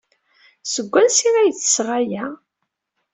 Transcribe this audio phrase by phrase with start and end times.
[0.73, 2.25] Seg wansi ay d-tesɣa aya?